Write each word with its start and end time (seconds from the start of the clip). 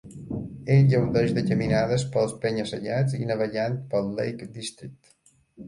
Ell 0.75 0.87
gaudeix 0.93 1.33
de 1.35 1.43
caminades 1.49 2.07
pels 2.17 2.33
penya-segats 2.47 3.21
i 3.21 3.29
navegant 3.33 3.79
pel 3.95 4.13
Lake 4.19 4.51
District. 4.59 5.17